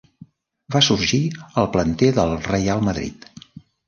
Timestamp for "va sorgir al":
0.75-1.67